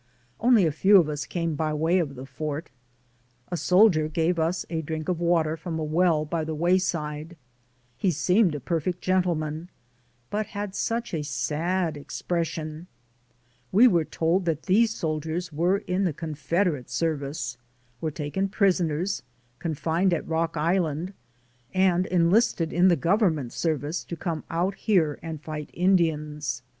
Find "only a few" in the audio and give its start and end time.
0.39-0.97